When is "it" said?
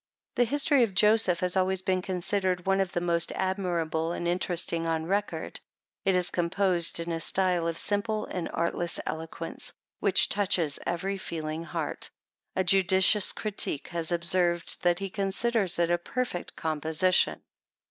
6.05-6.15, 15.77-15.91